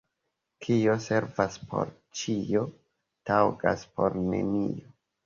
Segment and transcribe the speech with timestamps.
[0.67, 1.91] Kio servas por
[2.21, 2.63] ĉio,
[3.31, 4.91] taŭgas por nenio.